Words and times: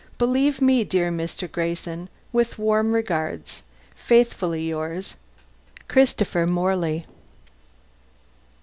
Believe 0.17 0.63
me, 0.63 0.83
dear 0.83 1.11
Mr. 1.11 1.47
Grayson, 1.51 2.09
with 2.33 2.57
warm 2.57 2.91
regards, 2.93 3.61
Faithfully 3.95 4.67
yours, 4.67 5.13
CHRISTOPHER 5.89 6.47
MORLEY. 6.47 7.05